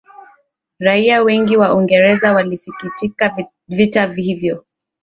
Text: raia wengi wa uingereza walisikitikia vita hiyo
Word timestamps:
raia 0.79 1.21
wengi 1.21 1.57
wa 1.57 1.75
uingereza 1.75 2.33
walisikitikia 2.33 3.35
vita 3.67 4.05
hiyo 4.05 4.65